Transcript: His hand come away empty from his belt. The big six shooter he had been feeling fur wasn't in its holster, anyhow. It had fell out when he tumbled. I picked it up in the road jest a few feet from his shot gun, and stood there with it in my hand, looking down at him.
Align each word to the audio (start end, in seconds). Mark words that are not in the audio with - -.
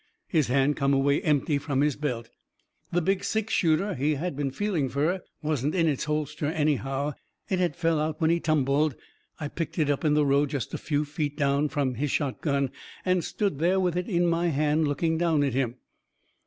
His 0.27 0.47
hand 0.47 0.75
come 0.77 0.95
away 0.95 1.21
empty 1.21 1.59
from 1.59 1.81
his 1.81 1.95
belt. 1.95 2.31
The 2.91 3.03
big 3.03 3.23
six 3.23 3.53
shooter 3.53 3.93
he 3.93 4.15
had 4.15 4.35
been 4.35 4.49
feeling 4.49 4.89
fur 4.89 5.21
wasn't 5.43 5.75
in 5.75 5.87
its 5.87 6.05
holster, 6.05 6.47
anyhow. 6.47 7.13
It 7.49 7.59
had 7.59 7.75
fell 7.75 7.99
out 7.99 8.19
when 8.19 8.31
he 8.31 8.39
tumbled. 8.39 8.95
I 9.39 9.47
picked 9.47 9.77
it 9.77 9.91
up 9.91 10.03
in 10.03 10.15
the 10.15 10.25
road 10.25 10.49
jest 10.49 10.73
a 10.73 10.79
few 10.79 11.05
feet 11.05 11.37
from 11.69 11.93
his 11.93 12.09
shot 12.09 12.41
gun, 12.41 12.71
and 13.05 13.23
stood 13.23 13.59
there 13.59 13.79
with 13.79 13.95
it 13.95 14.09
in 14.09 14.25
my 14.25 14.47
hand, 14.47 14.87
looking 14.87 15.19
down 15.19 15.43
at 15.43 15.53
him. 15.53 15.75